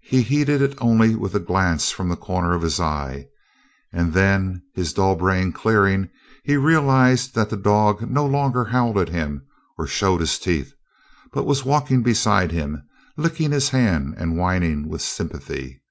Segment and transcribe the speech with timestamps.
[0.00, 3.26] He heeded it only with a glance from the corner of his eye.
[3.92, 6.08] And then, his dull brain clearing,
[6.44, 9.44] he realized that the dog no longer howled at him
[9.76, 10.72] or showed his teeth,
[11.30, 12.88] but was walking beside him,
[13.18, 15.82] licking his hand and whining with sympathy.